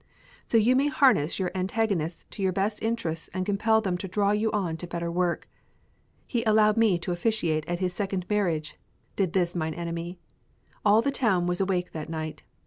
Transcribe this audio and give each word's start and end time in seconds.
So 0.47 0.57
you 0.57 0.75
may 0.75 0.87
harness 0.87 1.37
your 1.37 1.51
antagonists 1.53 2.25
to 2.31 2.41
your 2.41 2.51
best 2.51 2.81
interests 2.81 3.29
and 3.35 3.45
compel 3.45 3.81
them 3.81 3.99
to 3.99 4.07
draw 4.07 4.31
you 4.31 4.51
on 4.51 4.75
to 4.77 4.87
better 4.87 5.11
work. 5.11 5.47
He 6.25 6.43
allowed 6.43 6.75
me 6.75 6.97
to 6.97 7.11
officiate 7.11 7.67
at 7.67 7.77
his 7.77 7.93
second 7.93 8.27
marriage, 8.27 8.79
did 9.15 9.33
this 9.33 9.55
mine 9.55 9.75
enemy. 9.75 10.17
All 10.83 11.03
the 11.03 11.11
town 11.11 11.45
was 11.45 11.61
awake 11.61 11.91
that 11.91 12.09
night. 12.09 12.41